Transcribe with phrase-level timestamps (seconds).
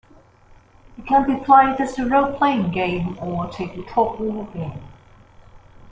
[0.97, 4.81] It can be played as a role-playing game or a tabletop war game.